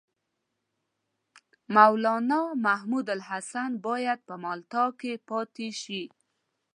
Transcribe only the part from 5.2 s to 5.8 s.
پاته